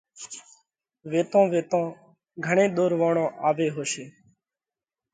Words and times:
۔ويتون 1.11 1.43
ويتون 1.53 1.83
گھڻي 2.45 2.65
ۮورووڻون 2.75 3.29
آوي 3.49 3.67
هوشي 3.75 4.05